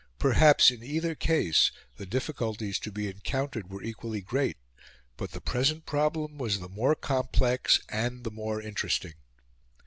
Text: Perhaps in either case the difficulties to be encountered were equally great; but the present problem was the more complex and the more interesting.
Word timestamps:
Perhaps 0.17 0.71
in 0.71 0.81
either 0.81 1.13
case 1.13 1.71
the 1.97 2.07
difficulties 2.07 2.79
to 2.79 2.91
be 2.91 3.07
encountered 3.07 3.69
were 3.69 3.83
equally 3.83 4.19
great; 4.19 4.57
but 5.15 5.29
the 5.29 5.39
present 5.39 5.85
problem 5.85 6.39
was 6.39 6.59
the 6.59 6.69
more 6.69 6.95
complex 6.95 7.79
and 7.87 8.23
the 8.23 8.31
more 8.31 8.59
interesting. 8.59 9.13